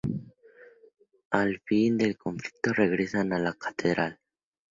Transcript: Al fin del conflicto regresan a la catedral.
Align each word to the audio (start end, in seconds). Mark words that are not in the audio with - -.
Al 1.29 1.59
fin 1.63 1.95
del 1.95 2.17
conflicto 2.17 2.73
regresan 2.73 3.33
a 3.33 3.37
la 3.37 3.53
catedral. 3.53 4.19